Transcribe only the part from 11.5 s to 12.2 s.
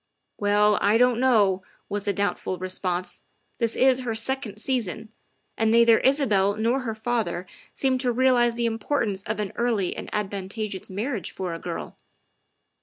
a girl.